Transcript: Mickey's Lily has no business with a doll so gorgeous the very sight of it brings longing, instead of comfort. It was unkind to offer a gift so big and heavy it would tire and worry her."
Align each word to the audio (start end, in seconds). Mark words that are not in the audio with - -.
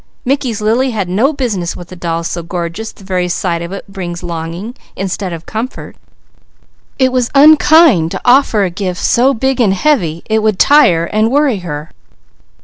Mickey's 0.25 0.61
Lily 0.61 0.89
has 0.97 1.05
no 1.07 1.31
business 1.31 1.77
with 1.77 1.91
a 1.91 1.95
doll 1.95 2.23
so 2.23 2.41
gorgeous 2.41 2.91
the 2.91 3.03
very 3.03 3.27
sight 3.27 3.61
of 3.61 3.71
it 3.71 3.85
brings 3.87 4.23
longing, 4.23 4.75
instead 4.95 5.31
of 5.31 5.45
comfort. 5.45 5.95
It 6.97 7.11
was 7.11 7.29
unkind 7.35 8.09
to 8.09 8.21
offer 8.25 8.63
a 8.63 8.71
gift 8.71 8.99
so 8.99 9.35
big 9.35 9.61
and 9.61 9.75
heavy 9.75 10.23
it 10.27 10.41
would 10.41 10.57
tire 10.57 11.05
and 11.05 11.29
worry 11.29 11.59
her." 11.59 11.91